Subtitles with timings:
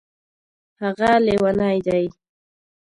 [0.81, 2.05] هغه لیونی دی